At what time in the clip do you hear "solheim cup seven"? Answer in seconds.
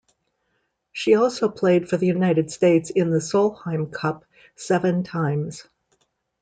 3.19-5.03